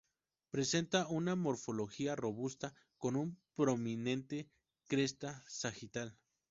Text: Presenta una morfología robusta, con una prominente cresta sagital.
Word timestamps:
Presenta 0.49 1.05
una 1.07 1.35
morfología 1.35 2.15
robusta, 2.15 2.73
con 2.97 3.15
una 3.15 3.35
prominente 3.53 4.49
cresta 4.87 5.43
sagital. 5.47 6.17